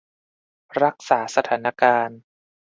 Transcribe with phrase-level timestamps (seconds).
[0.83, 2.19] รักษาสถานการณ์